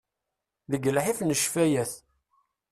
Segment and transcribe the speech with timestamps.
[0.71, 1.91] Deg llḥif n ccfayat.